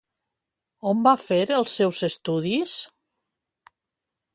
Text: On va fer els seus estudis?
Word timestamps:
On 0.93 1.03
va 1.09 1.13
fer 1.25 1.39
els 1.59 1.77
seus 1.83 2.03
estudis? 2.11 2.77